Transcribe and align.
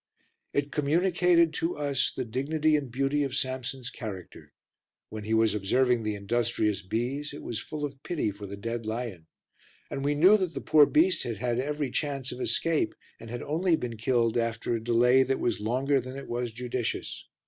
It 0.51 0.71
communicated 0.71 1.53
to 1.53 1.77
us 1.77 2.11
the 2.11 2.25
dignity 2.25 2.75
and 2.75 2.89
beauty 2.91 3.21
of 3.23 3.35
Samson's 3.35 3.91
character; 3.91 4.51
when 5.09 5.25
he 5.25 5.35
was 5.35 5.53
observing 5.53 6.01
the 6.01 6.15
industrious 6.15 6.81
bees 6.81 7.35
it 7.35 7.43
was 7.43 7.59
full 7.59 7.85
of 7.85 8.01
pity 8.01 8.31
for 8.31 8.47
the 8.47 8.57
dead 8.57 8.87
lion, 8.87 9.27
and 9.91 10.03
we 10.03 10.15
knew 10.15 10.37
that 10.37 10.55
the 10.55 10.59
poor 10.61 10.87
beast 10.87 11.21
had 11.21 11.37
had 11.37 11.59
every 11.59 11.91
chance 11.91 12.31
of 12.31 12.41
escape 12.41 12.95
and 13.19 13.29
had 13.29 13.43
only 13.43 13.75
been 13.75 13.95
killed 13.95 14.37
after 14.39 14.73
a 14.73 14.83
delay 14.83 15.21
that 15.21 15.39
was 15.39 15.59
longer 15.59 16.01
than 16.01 16.17
it 16.17 16.27
was 16.27 16.51
judicious. 16.51 17.27